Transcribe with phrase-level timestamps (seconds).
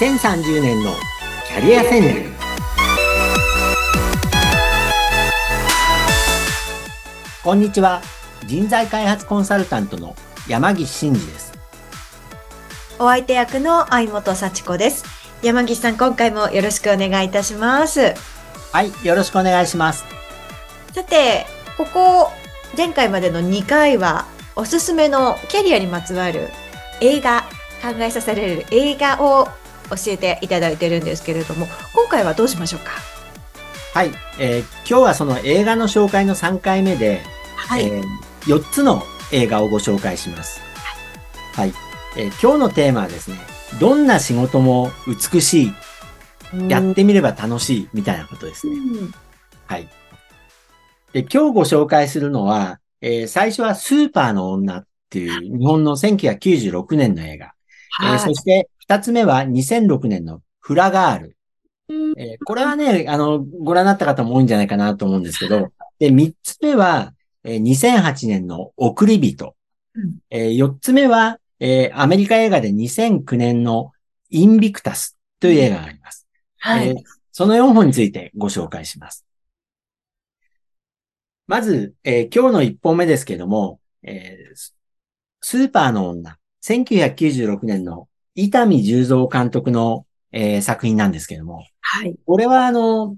[0.00, 0.94] 2030年の
[1.46, 2.30] キャリア戦略。
[7.44, 8.00] こんにちは。
[8.46, 10.16] 人材開発コンサルタントの
[10.48, 11.52] 山岸真嗣です。
[12.98, 15.04] お相手役の相本幸子です。
[15.42, 18.14] 山岸さん今回もよろしくお願いいたします。
[18.72, 20.06] はいよろしくお願いします。
[20.94, 21.44] さて
[21.76, 22.30] ここ
[22.74, 24.24] 前回までの2回は
[24.56, 26.48] おすすめのキャリアにまつわる
[27.02, 27.42] 映画
[27.82, 29.59] 考えさせられる映画を
[29.90, 32.92] 教えていただいてるんですけれども今回はどうしましょうか？
[33.92, 37.22] はい、えー、今日はその映画の紹介の3回目で、
[37.56, 38.04] はいえー、
[38.46, 40.60] 4つの映画をご紹介します。
[41.54, 41.72] はい、
[42.16, 43.36] えー、今日のテーマはですね、
[43.80, 44.92] どんな仕事も
[45.32, 45.72] 美しい、
[46.68, 48.76] やってみれば楽しいみたいなことですね。
[49.66, 49.88] はい。
[51.12, 57.52] で、今日ご紹介するのは、えー、最初はスーパーの女っていう日本の1996年の映画。
[57.90, 61.36] はい、えー、そして二つ目は2006年のフラガール。
[62.18, 69.54] えー、これはね、あの、ご覧になった方も多いんじゃないかなと思うんですけど、で、三つ目は、えー、2008年の送り人。
[70.28, 73.92] えー、四つ目は、えー、アメリカ映画で2009年の
[74.28, 76.26] インビクタスという映画があります。
[76.58, 76.96] はい、えー、
[77.30, 79.24] その4本についてご紹介します。
[81.46, 84.72] まず、えー、今日の1本目ですけども、えー、
[85.40, 88.08] スーパーの女、1996年の
[88.40, 92.16] 伊丹十三監督の、えー、作品なんですけども、はい。
[92.24, 93.16] これはあの、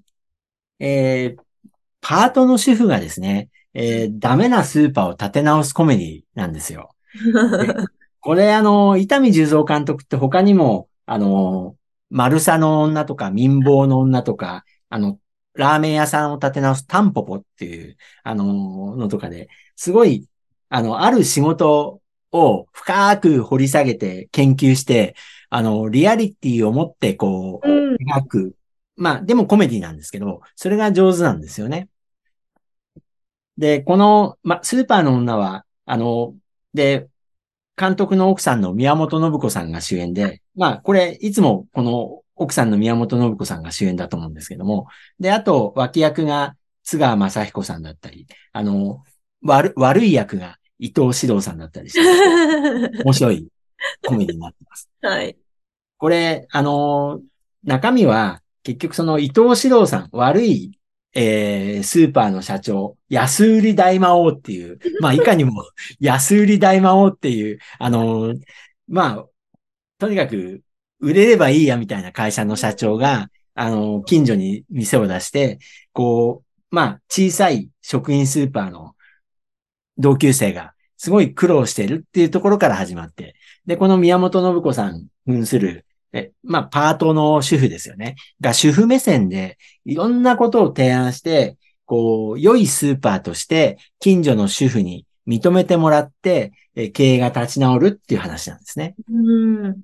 [0.79, 1.71] えー、
[2.01, 6.91] パートの主婦がですね、えー、ダメなスーパーを立て直すコメディなんですよ。
[8.21, 11.77] これあの、伊丹十三監督って他にも、あの、
[12.11, 15.19] 丸さの女とか民房の女とか、あの、
[15.55, 20.29] ラーメン屋さんを立て直すタンポポっていう、あの、のとかで、すごい、
[20.69, 22.02] あの、ある仕事
[22.33, 25.15] を深く掘り下げて研究して、
[25.51, 28.57] あの、リアリティを持ってこう、描く。
[28.97, 31.89] まあ、でもコメディなんですけど、それが上手なんですよね。
[33.59, 36.35] で、この、ま、スーパーの女は、あの、
[36.75, 37.09] で、
[37.77, 44.87] 監督の奥さんの宮本信子さんが主演で、まあ、これ、いつもこの奥さんの宮本信子さんが主演だと思うんですけども、
[45.19, 49.03] で、あと、脇役が津川雅彦さんだったり、あの、
[49.43, 52.01] 悪、悪い役が伊藤史郎さんだったりして、
[53.05, 53.47] 面白い
[54.05, 54.91] コメディになってます。
[55.01, 55.37] はい。
[55.97, 57.21] これ、あの、
[57.63, 60.77] 中身は、結局その伊藤史郎さん、悪い、
[61.15, 65.65] えー、スーパーの社長、安売り大魔王っていう、 まあ、いかにも
[66.01, 68.35] 安売り大魔王っていう、あの、
[68.89, 69.27] まあ、
[69.99, 70.63] とにかく、
[70.99, 75.61] 売れればいいやみたいな会社の社長が、あの、近所に店を出して、
[75.93, 78.97] こう、まあ、小さい食品スーパーの
[79.99, 83.35] 同級生がすごい苦労してるっていうところから始まって、
[83.67, 88.17] で、この宮本信子さん扮する、え、まあ、パートの主婦ですよね。
[88.41, 98.95] が主婦目線でいろんなことを提案して、こう、良いスーパーとして近所の主婦に認めてもらって、え経営が立ち直るっていう話なんですね。
[99.11, 99.83] うん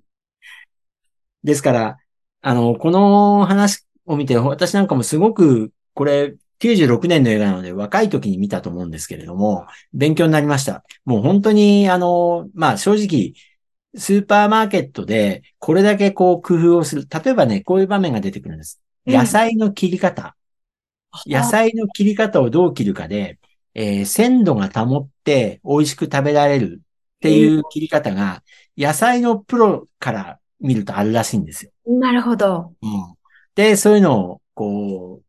[1.44, 1.98] ですから、
[2.42, 10.84] あの、この話を見て、私なんかもすごく、これ、96年の映画なので若い時に見たと思うんですけれども、勉強になりました。
[11.04, 13.34] もう本当に、あの、まあ正直、
[13.96, 17.06] スーパーマーケットでこれだけこう工夫をする。
[17.08, 18.80] 例えばね、こういう場面が出てくるんです。
[19.06, 20.36] 野菜の切り方。
[21.26, 23.38] うん、野菜の切り方をどう切るかで、
[23.74, 28.42] えー、鮮度が保って美味しく食べられるっていう切り方が、
[28.76, 31.72] 野菜のプロから見るとあるらしいんですよ。
[31.86, 32.74] なるほど。
[32.82, 33.14] うん。
[33.54, 35.27] で、そういうのを、こう、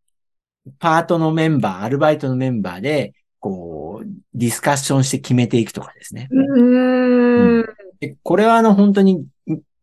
[0.80, 6.28] パートのメンバー、アルバイトのメンバーで、こう、ディスカッションして決めていくとかですね。
[6.32, 7.66] うん
[8.00, 9.26] でこれはあの本当に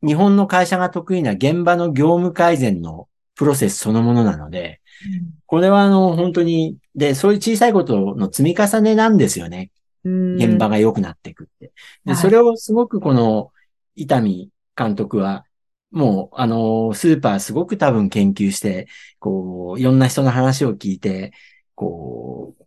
[0.03, 4.81] 日本の会社が得意な現場の業務改善のプロセスそのものなので、
[5.47, 9.71] これはあの本当に、で、そういう小さいことの積み重ねなんですよね。
[10.05, 11.72] 現場が良くなっていくって。
[12.05, 13.51] で、それをすごくこの
[13.97, 15.45] 伊丹監督は、
[15.97, 18.87] もう、あの、スーパーすごく多分研究して、
[19.19, 21.33] こう、いろんな人の話を聞いて、
[21.75, 22.65] こう、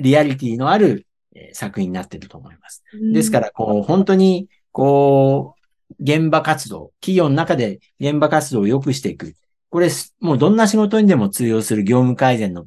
[0.00, 1.06] リアリティのある
[1.52, 2.82] 作品になっていると思います。
[3.12, 5.56] ですから、こう、本当に、こ
[5.90, 9.34] う、現場活動、企業の中で現場活動を良くしていく。
[9.68, 9.90] これ、
[10.20, 12.64] もうどんな仕事にでも通用する業務改善の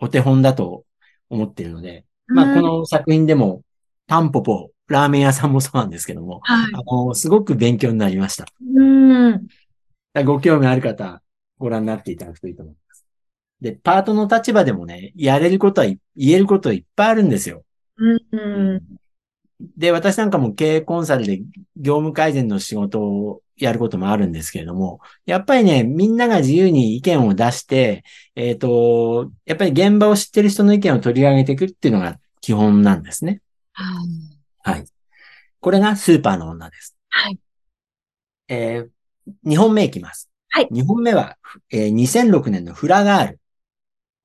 [0.00, 0.84] お手本だと
[1.30, 3.62] 思っているので、まあ、この作品でも、
[4.08, 8.46] タンポポ、ラーメン屋さんもそうなんですけども、はい、あの、すごく勉強になりました。
[8.76, 9.46] うん。
[10.24, 11.22] ご興味ある方、
[11.58, 13.06] ご覧になっていただくといいと思います。
[13.60, 17.64] で、パートの立場でもね、やれることは、言えることはいっぱいあるんですよ。
[17.96, 18.82] うん、うん。
[19.76, 21.38] で、私なんかも経営コンサルで
[21.76, 28.02] 業務改善の仕事をやることもあるんですけれども、やっぱりね、みんなが自由に意見を出して、
[28.34, 33.40] えっ、と、やっぱり現場を知ってる人の意見を取り上げていくっていうのが基本なんですね。
[33.72, 34.31] はい。
[35.62, 36.96] これがスーパーの女です。
[37.08, 37.38] はい。
[38.48, 38.88] えー、
[39.44, 40.28] 2本目いきます。
[40.48, 40.68] はい。
[40.72, 41.38] 2本目は、
[41.70, 43.40] えー2006年のフラガール。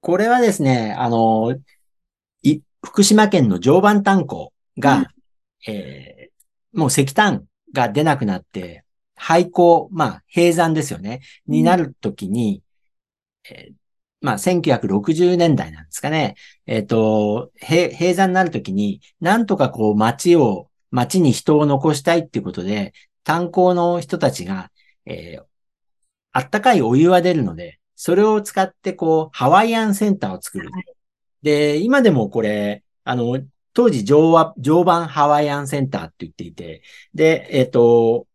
[0.02, 1.60] これはですね、あのー
[2.42, 6.38] い、福島県の常磐炭鉱が、うんえー
[6.74, 8.84] もう石炭が出なくなって、
[9.16, 11.22] 廃鉱、まあ、閉山ですよね。
[11.48, 12.62] になるときに、
[13.50, 13.74] えー
[14.22, 16.36] まあ、1960年代なんですかね。
[16.66, 22.94] えっ、と、閉閉山になるときに、なんとかこう街を、街に人を残したいっていうことで、
[23.24, 24.72] 炭鉱の人たちが、
[25.06, 25.46] えー
[26.34, 30.70] あったかいお湯が出るので、それを使ってこう、ハワイアンセンターを作る。
[30.70, 30.98] はい
[31.42, 33.40] で、今でもこれ、あの、
[33.74, 36.82] 当時常磐、常磐ハワイアンセンターって言っていて、
[37.14, 38.28] で、えっ、と、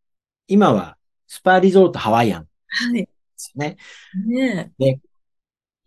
[0.46, 0.96] 今は
[1.26, 3.08] スパリゾートハワイアンではい。
[3.37, 3.76] すね。
[4.28, 4.73] ね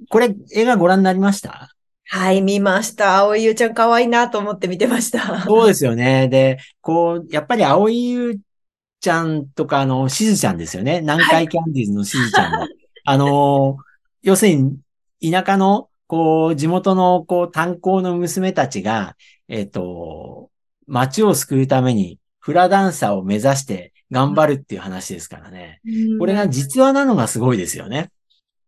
[0.10, 1.70] これ、映画ご覧になりました？
[2.08, 3.18] はい、見ました。
[3.18, 5.42] 青井優ちゃん可愛いなと思って見てました。
[5.44, 6.28] そうですよね。
[6.28, 8.40] で、こう、やっぱり青井優
[9.00, 11.02] ちゃんとか、あの、しずちゃんですよね。
[11.02, 12.68] 南海キャンディーズのしずちゃんも。
[13.06, 13.78] あの、
[14.22, 14.78] 要するに、
[15.32, 19.16] 田舎の、こう、地元の、こう、炭鉱の娘たちが、
[19.48, 20.50] えっ、と、
[20.88, 25.82] 街を救うために、フラダンサーを目指して頑張るっていう話ですからね。
[26.20, 28.12] これが実話なのがすごいですよね。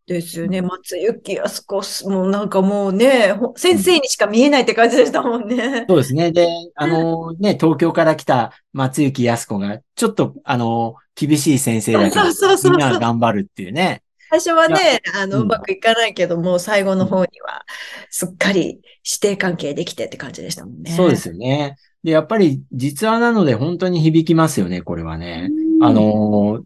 [0.08, 0.62] ですよね。
[0.62, 5.86] 松雪靖子、もうなんかもうね、ほ先生にしか見えないって感じでしたもんね。
[5.88, 6.32] そうですね。
[6.32, 12.24] で、 あのね、東京から来た松雪靖子が、ちょっと、あの、厳しい先生だけど
[12.72, 14.02] みんなが頑張るっていうね。
[14.30, 17.66] 最初はね、あの、ううんまくいかないけども、最後の方には、
[18.10, 20.92] すっかり師弟関係できてって感じでしたもんね。
[20.92, 21.76] そうですよね。
[22.04, 25.50] で、やっぱり実話なので本当に響きますよね、これはね。
[25.52, 26.64] うんあ、のー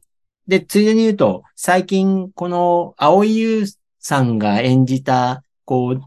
[0.47, 3.65] で、ついでに言うと、最近、この、青井優
[3.99, 6.01] さんが演じた、こう、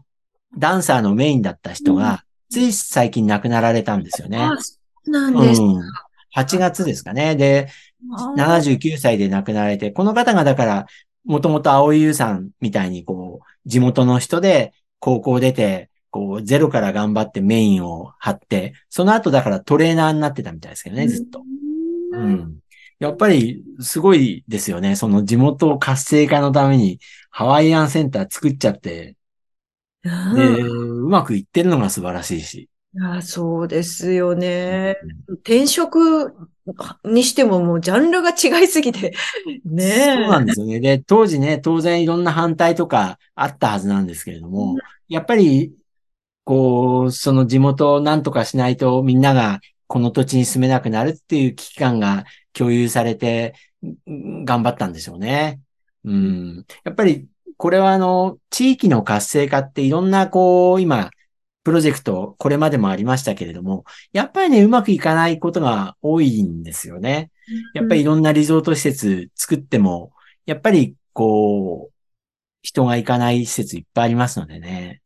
[0.57, 4.37] ダンサーのメインだった人が、つい最近亡くなられたんですよね。
[4.39, 4.77] あ、そ
[5.07, 5.61] うなんうです。
[5.61, 5.79] ん。
[6.35, 7.35] 8月ですかね。
[7.35, 7.69] で、
[8.13, 10.85] あー79歳で亡くなられて、この方がだから、
[11.23, 21.39] もともと青井優さんみたいに、こう、地元の人で、高校出て、こう、ゼロから頑張ってメインを張って、その後だからトレーナーになってたみたいですけどね、ずっと。
[21.39, 22.57] ううんん。
[22.99, 24.95] やっぱり、すごいですよね。
[24.95, 26.99] その地元活性化のために、
[27.29, 29.15] ハワイアンセンター作っちゃって、
[30.03, 32.69] で、うまくいってるのが素晴らしいし。
[32.93, 34.95] いや、そうですよね。
[35.27, 36.33] 転職
[37.03, 39.13] にしてももうジャンルが違いすぎて、
[39.65, 40.15] ねえ。
[40.15, 40.79] そうなんですよね。
[40.79, 44.77] で、当時ね、当然いろんな反対とかあったはずなんですけれども、
[45.09, 45.73] やっぱり、
[46.45, 52.25] こう、その地元を何とかしないとみんながこの土地に住めなくなるっていう危機感が
[52.57, 53.55] 共有されて、
[54.07, 55.61] うん頑張ったんでしょうね。
[56.05, 56.65] うん。
[56.83, 61.11] やっぱり、これはあの、地域の活性化っていろんなこう、今、
[61.63, 67.31] プロジェクト、これまでもありましたけれども、やっぱりね、うまくいかないことが多いんですよね。
[67.73, 70.11] やっぱりいろんなリゾート施設作っても、
[70.45, 71.93] やっぱりこう、
[72.61, 75.01] 人が行かない施設いっぱいありますのでね。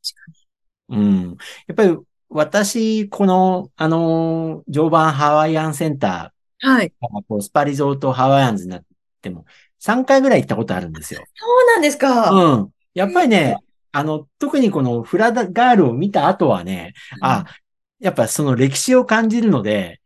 [0.90, 1.38] うん。
[1.68, 1.98] やっぱり
[2.30, 6.94] 私、この、あの、常磐ハワイアンセンタはい。
[7.28, 8.84] こうスパリゾートハワイアンズになっ
[9.22, 9.46] ても、
[9.80, 11.24] 3回ぐらい行ったことあるんですよ。
[11.36, 12.32] そうなんですか。
[12.32, 12.70] うん。
[12.94, 13.58] やっぱりね、
[13.92, 17.46] あの、特にこのフラダガールを見た後はね、あ、
[18.00, 20.00] やっぱその歴史を感じるので、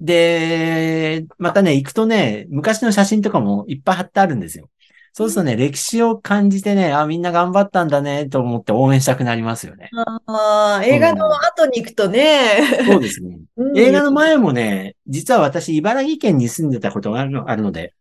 [0.00, 4.68] で、またね、行くとね、昔の写真とかもいっぱい貼ってあるんですよ。
[5.14, 9.90] そうするとね、歴史を感じてね、あ、みんな頑張ったんだね、と思って応援したくなりますよね。
[10.26, 12.62] ああ、映画の後に行くとね。
[12.86, 13.38] そうですね。
[13.56, 17.92] うん映画の前もね、実は私、茨城県に住んでたことがあるので、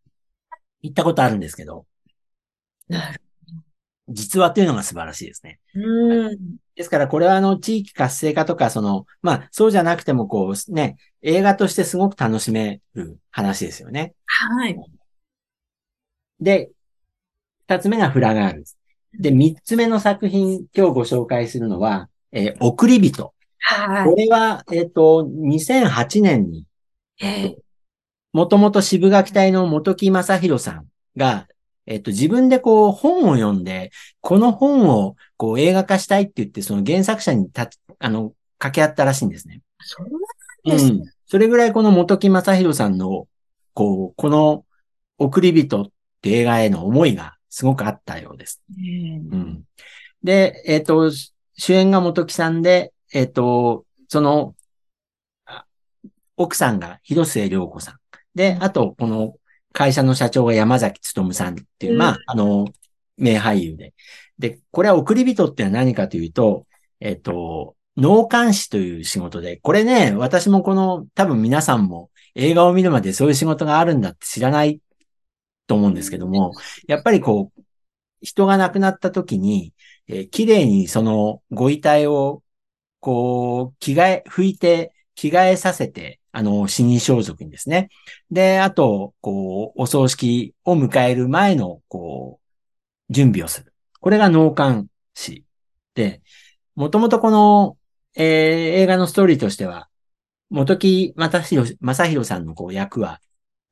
[0.82, 1.86] 行ったことあるんですけど、
[2.88, 3.22] なる
[4.08, 5.60] 実話っていうのが素晴らしいですね。
[5.76, 6.38] うん。
[6.76, 14.14] ですから、これはあの、地域活性化とか、その、まあ、そうじゃなくても、こう、ね、映画としてすごく楽しめる話ですよね。
[14.26, 14.78] はい。
[16.40, 16.72] で、
[17.68, 18.78] 二つ目がフラガールです。
[19.14, 23.34] で、三つ目の作品、今日ご紹介するのは、えー送り人。
[23.60, 26.66] はこれは、えっ、と、2008年に、
[28.34, 30.86] もともと渋垣隊の本木正宏さん
[31.18, 31.48] が、
[31.86, 39.62] えっ、と、自分でこう、本を読んで、この本を、こう、映画化したいって言って、その原作者にたあの、掛け合ったらしいんですね。
[39.80, 40.08] そう
[40.70, 41.12] なんですね。
[41.26, 43.28] それぐらいこの本木正宏さんの、
[43.74, 44.66] こう、この
[45.18, 45.88] 送り人っ
[46.22, 48.62] て映画への思いがすごくあったようです。
[48.70, 49.64] うん。
[50.24, 51.12] で、えっ、と、
[51.58, 54.61] 主演が本木さんで、えっ、と、その、あ
[56.42, 57.96] 奥さんが広末涼子さん。
[58.36, 59.36] で、あと、この
[59.74, 62.68] 会社の社長が山崎努さんっていう、うんまあ、あの、
[63.18, 63.94] 名俳優で。
[64.40, 66.66] で、これは送り人ってのは何かというと、
[67.00, 74.80] えっと、脳幹視という仕事で、これね、私もこの、多分皆さんも映画を見るまでそういう仕事があるんだって知らない
[75.68, 76.54] と思うんですけども、
[76.88, 77.62] やっぱりこう、
[78.22, 79.74] 人が亡くなった時に、
[80.08, 82.44] えー綺麗にそのご遺体を、
[83.00, 87.90] こう、着替え、拭いて、着替えさせて、あの、死に装束にですね。
[88.30, 92.40] で、あと、こう、お葬式を迎える前の、こ
[93.10, 93.74] う、準備をする。
[94.00, 95.46] これが脳幹視
[95.96, 96.22] で、
[96.76, 97.78] もともとこの、
[98.16, 98.26] えー
[98.82, 99.90] 映画のストーリーとしては、
[100.50, 103.22] 元木正宏正宏さんのこう役は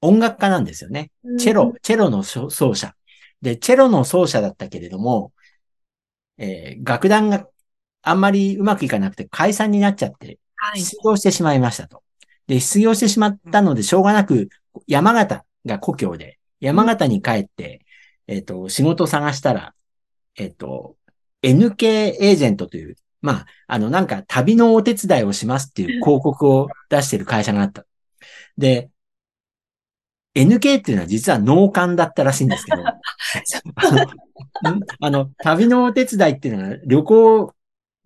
[0.01, 1.11] 音楽家なんですよね。
[1.37, 2.95] チェロ、チェロの奏奏者。
[3.41, 5.33] で、チェロの奏者だったけれども、
[6.37, 7.47] えー楽団が
[8.01, 10.79] あんまりうまくいかなくて解散になっちゃって、はい。
[10.79, 12.03] 失業してしまいましたと。
[12.49, 14.49] で、失業してしまったので、しょうがなく、
[14.87, 17.85] 山形が故郷で、山形に帰って、
[18.25, 19.75] えっ、と、仕事を探したら、
[20.35, 20.95] えっ、と、
[21.43, 27.85] NK エージェントという、まあ、あの、なんか旅のお手伝いをしますっていう広告を出している会社があった。
[28.57, 28.89] で、
[30.33, 32.83] NK っていうのは実は農幹だったらしいんですけど、
[33.75, 33.91] あ
[34.63, 37.53] のんあの、旅のお手伝いっていうのは旅行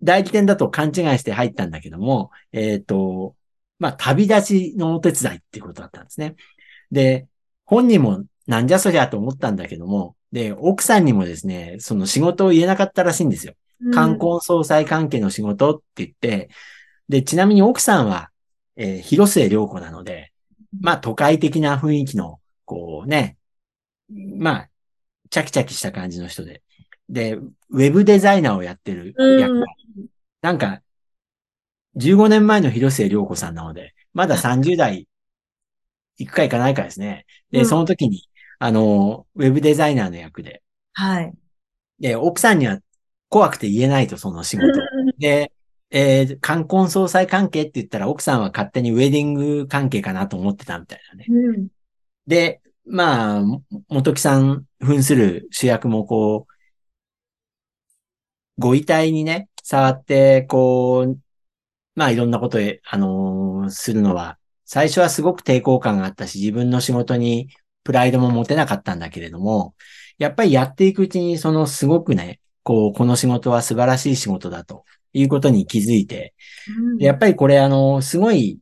[0.02, 3.36] 代理店だと勘違いして入ったんだけども、えっ、と、
[3.78, 6.36] まあ、旅立ちのお手伝いっていうことだったんですね。
[6.90, 7.26] で、
[7.64, 13.54] 本人もなんじゃそりゃと思ったんだけども、で、奥さんにもですね、その仕事を言えなかったらしいんですよ。
[13.92, 16.48] 観光総裁関係の仕事って言って、
[17.08, 18.30] で、ちなみに奥さんは、
[18.76, 20.32] えー広末涼子なので、
[20.80, 23.36] まあ都会的な雰囲気の、こうね、
[24.10, 24.70] まあ、
[25.30, 26.62] チャキチャキした感じの人で。
[27.08, 29.66] で、ウェブデザイナーをやってる役が、
[30.42, 30.82] なんか、
[31.96, 35.08] 15年前の広末涼子さんなので、まだ30代
[36.18, 37.26] 行くか行かないかですね。
[37.50, 41.32] で、うんその時に、あの、ウェブデザイナーの役で、はい。
[41.98, 42.78] で、奥さんには
[43.28, 44.80] 怖くて言えないと、その仕事。
[45.18, 45.52] で、
[45.90, 51.26] えー、冠婚葬祭関係って言ったら奥さんは勝手にウェディング関係かなと思ってたみたいなね。
[51.28, 51.68] うん。
[52.26, 56.52] で、まあ、も元木さん扮する主役もこう、
[58.58, 61.18] ご遺体にね、触って、こう、
[61.94, 67.48] まあいろんなことへ、あのーするのは、最初はすごく抵抗感があったし、自分の仕事に
[67.82, 69.74] プライドも持てなかったんだけれども、
[70.18, 76.34] やっぱりやっていくうちに、そのすごくね、こう、この仕事は素晴らしい仕事だということに気づいて、
[76.98, 78.58] でやっぱりこれあの、すごい、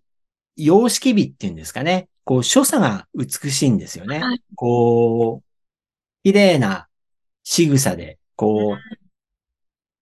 [0.57, 2.09] 様式美っていうんですかね。
[2.25, 4.19] こう、所作が美しいんですよね。
[4.19, 5.53] はいこう、
[6.23, 6.89] 綺麗な
[7.43, 8.99] 仕草で、こう、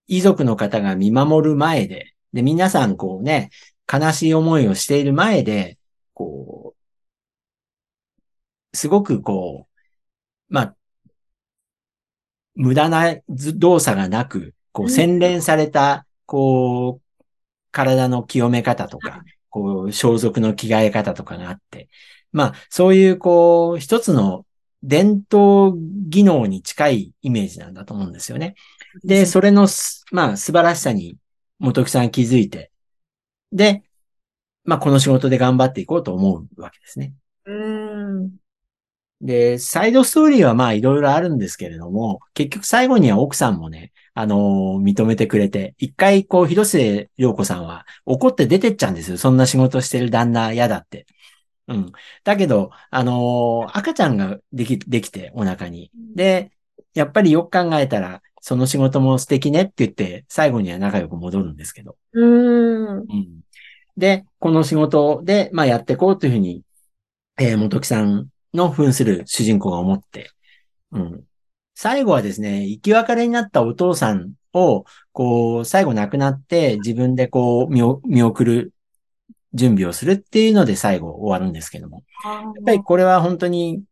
[0.07, 3.51] 遺族の方が見守る前で、で、皆さんこうね、
[3.93, 5.79] 悲しい思いをしている前で、
[6.15, 6.75] こ
[8.73, 10.77] う、すごくこう、まあ、
[12.55, 14.91] 無駄な動作がなく、こううん。
[14.91, 17.25] 洗練された、こう、
[17.73, 21.89] 体の清め方とか、こう、装束の着替え方とかがあって、
[22.33, 24.45] まあ、そういう、こう、一つの
[24.83, 25.77] 伝統
[26.09, 28.55] 技能に近いイメージなんだと思うんですよね。
[29.05, 31.17] で、それのす、まあ、素晴らしさに、
[31.61, 32.73] 元木さん気づいて、
[33.53, 33.85] で、
[34.65, 37.15] まあ、この仕事で頑張っていこうと思うわけですね。
[37.47, 38.37] うん。
[39.21, 49.19] で、サイドストーリーはまあいろいろあるんですけれども、結局最後には奥さんもね、あのー認めてくれて、一回こう、広末涼子さんは怒って出てっちゃうんですよ。
[49.19, 51.07] そんな仕事してる旦那嫌だって。
[51.69, 51.93] うん。
[52.25, 55.91] だけど、あのー赤ちゃんができ、できて、お腹に。
[56.15, 56.53] で、
[56.95, 61.97] やっぱりよく考えたら、その仕事も素敵ねって言って、最後には仲良く戻るんですけど。
[62.13, 62.99] うん。
[63.01, 63.41] うん。
[63.97, 66.63] で、この仕事で、まあやっていこうというふうに、
[67.39, 70.31] えー、元木さんの扮する主人公が思って、
[70.93, 71.25] うん。
[71.75, 78.73] 最後はですね、生き別れになったお父さんを、こう、最後亡くなって自分でこう見お、見送る
[79.55, 82.03] 準備をするっていうので最後終わるんですけども。
[82.25, 83.83] やっぱりこれは本当に、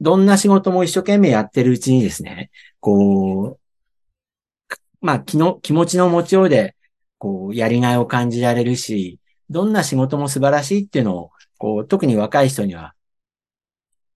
[0.00, 6.76] どんな仕事も一生懸命やってるうちにですね、こう、まあ気の、気持ちの持ちようで、
[7.18, 9.18] こう、やりがいを感じられるし、
[9.50, 12.94] どんな仕事も素晴らしいっていうのを、こう、特に若い人には、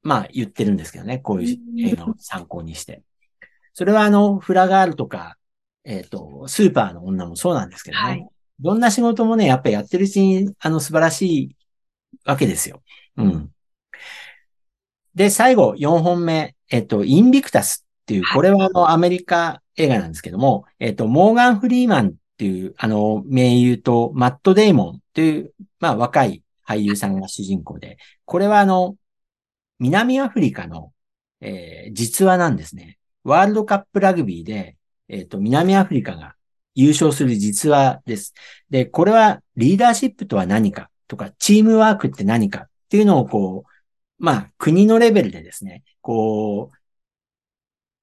[0.03, 3.03] まあ言ってるんですけどね、こういう映画を参考にして。
[3.73, 5.37] それはあの、フラガールとか、
[5.85, 8.03] えっ、と、スーパーの女もそうなんですけどね。
[8.03, 8.29] はい
[8.61, 11.57] どんな仕事もね、やっぱりやってるうちに、あの、素晴らしい
[12.25, 12.83] わけですよ。
[13.17, 13.51] うん。
[15.15, 28.97] で、最後、4本目、えっ、と、インビクタスっていう、はいこれはあの、アメリカ映画なんですけども、えっ、と、モーガン・フリーマンっていう、あの、名優と、マット・デイモンっていう、まあ、若い俳優さんが主人公で、これはあの、
[29.79, 30.93] 南アフリカの、
[31.41, 32.99] えー実話なんですね。
[33.23, 34.77] ワールドカップラグビーで、
[35.09, 36.35] えっ、と、南アフリカが
[36.75, 38.35] 優勝する実話です。
[38.71, 43.74] で、これはリーダーシップとは何かとか、チームワークって何かっていうのをこう、
[44.19, 46.77] まあ、国のレベルでですね、こう、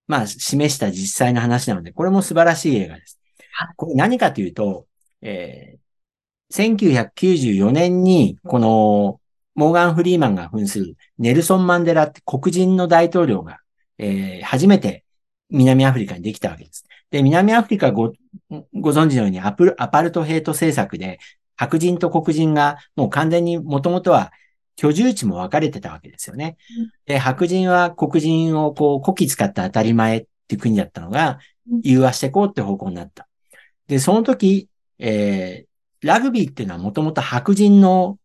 [0.07, 3.19] まあ、示した実際の話なので、これも素晴らしい映画です
[3.53, 3.73] はい。
[3.75, 4.87] これ何かというと、
[5.21, 5.81] えー
[6.53, 9.21] 1994年に、この、
[9.55, 13.59] モーガン・フリーマンが扮するネルソン・マンデラって黒人の大統領が、
[13.97, 15.05] えー初めて
[15.49, 16.83] 南アフリカにできたわけです。
[17.09, 18.13] で、南アフリカご、
[18.73, 21.19] ご存知のようにアプアパルトヘイト政策で
[21.55, 24.31] 白人と黒人がもう完全にもともとは
[24.75, 26.57] 居住地も分かれてたわけですよね。
[27.05, 33.27] で、白人は黒人をこう、国旗使って当たり前っていう国だったのがうん、融和していこうって方向になった。
[33.87, 34.67] で、その時、
[34.99, 38.17] えー、ラグビーっていうのはもともと白人の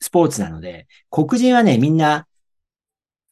[0.00, 2.26] スポーツなので、黒人はね、みんな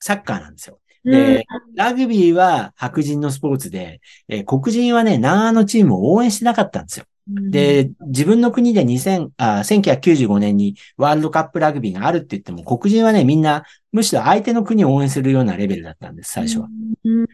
[0.00, 0.80] サッカーなんですよ。
[1.04, 7.06] で、ラグビーは白人のスポーツで、えー黒人はね、南アのチームを応援してなかったんですよ。
[7.28, 16.68] うん、で、自分の国で2000あ1995年にワールドカップラグビーがあるって言っても、黒人はね、みんな、むしろ相手の国を応援するようなレベルだったんです、最初は。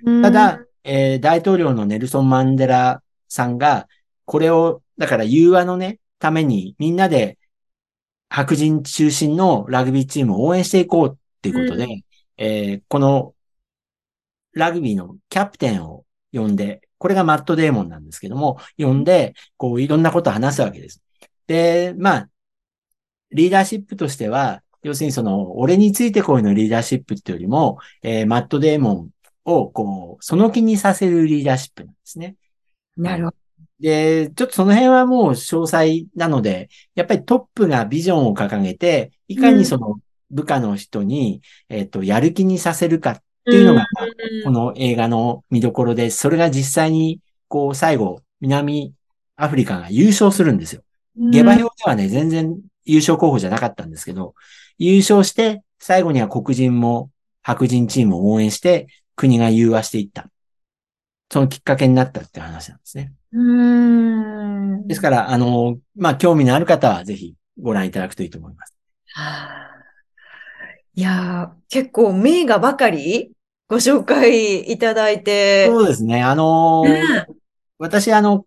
[0.05, 0.23] うん。
[0.23, 3.89] ただ、、えー大統領のネルソン・マンデラさんが、
[4.25, 7.39] これを、だから融和のね、ためにみんなで
[8.29, 11.89] 白人中心のラグビーチームを応援していこうっていうことで、う
[12.37, 13.35] えーこの
[14.53, 21.03] ラグビーのキャプテンを呼んで、これがマット・デーモンなんですけども、呼んで、こういろんなことを話すわけです。
[21.49, 22.29] で、まあ、
[23.33, 29.11] リーダーシップとしては、要するにその、俺についてこいのリーダーシップっていうよりも、えーマット・デーモン
[29.45, 32.37] を、こう、その気にさせるリーダーシップなんですね。
[32.97, 33.37] なるほど。
[33.81, 39.97] で、ちょっとその辺はもう詳細なので、やっぱりトップがビジョンを掲げて、いかにその
[40.31, 43.87] 部下の人に、えっ、と、やる気にさせるかっていうのが、
[44.45, 48.93] この映画の見どころで、それが実際に、こう、最後、南
[49.37, 50.83] アフリカが優勝するんですよ。
[51.17, 54.35] 下馬評ではね、全然優勝候補じゃなかったんですけど、
[54.79, 57.11] 優勝して、最後には黒人も
[57.43, 60.29] 白人チームを応援して、国が融和していった。
[61.31, 63.13] そのきっかけになったって話なんですね。
[63.33, 64.87] うん。
[64.87, 68.75] ですから、あの、まあ、興味のある方はぜひご覧いただくといいと思います。
[69.15, 69.72] はあ
[70.95, 73.33] いやー、結構名画ばかり
[73.67, 75.67] ご紹介いただいて。
[75.67, 76.23] そうですね。
[76.23, 77.27] あのね
[77.79, 78.45] 私、あの、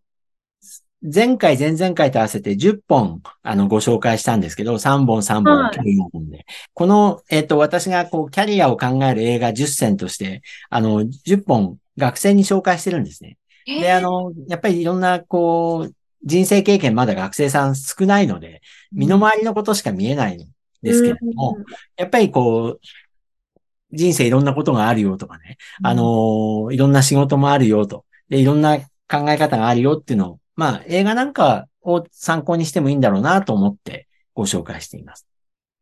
[1.01, 6.45] 前回、前々回と合わせて10本、あの、ご紹介したんですけど、3本、3本、はい4本で。
[6.73, 13.37] この、えっ、と、私が、こう、キャリアを考える映画10選として、あの、10本、学生に紹介してるんですね。
[13.65, 20.47] で、あの、やっぱりいろんな、こう、人生経験まだ学生さん少ないので、身の回りのことしか見えないん
[20.81, 21.57] ですけれども、
[21.97, 22.79] やっぱりこう、
[23.91, 35.25] 人生いろんなことがあるよとかね、あの、いろんな仕事もあるよと、で、いろんな考え方があるよっていうのを、まあ、映画なんかを参考にしてもいいんだろうなと思ってご紹介しています。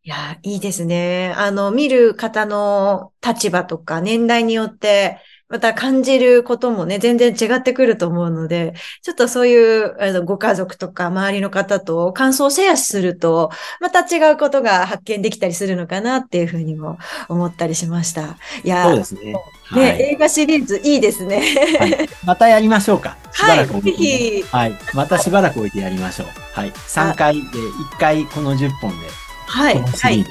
[0.03, 1.33] いや、いいですね。
[1.37, 5.17] あの、見る方の立場とか年代によって、
[5.53, 16.97] また感じることもね、全然違ってくると思うので、ちょっとそういう、あの、ご家族とか周りの方と感想をシェアすると、また違うことが発見できたりするのかなっていうふうにも
[17.29, 18.39] 思ったりしました。
[18.63, 19.21] いや、そうですね。
[19.25, 19.35] ね、
[19.65, 20.01] はい。
[20.01, 21.43] 映画シリーズいいですね。
[21.77, 23.15] はいまたやりましょうか。
[23.31, 24.79] しばらく置いて、はいはい。
[24.95, 26.27] またしばらく置いてやりましょう。
[26.53, 26.71] はい。
[26.71, 29.07] 3回で、1回この10本で、
[29.45, 29.79] はい。
[29.79, 30.25] はい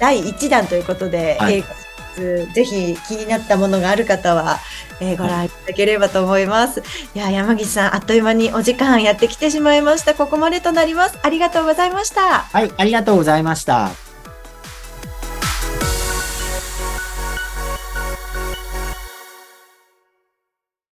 [0.00, 1.82] 第1弾ということで、はい映画
[2.16, 4.58] ぜひ気になったものがある方は、
[5.00, 6.82] えーご覧いただければと思います。
[7.14, 10.14] いや、山岸さん、あっという間にお時間やってきてしまいました。
[10.14, 11.18] ここまでとなります。
[11.22, 12.40] ありがとうございました。
[12.40, 14.11] はい、ありがとうございました。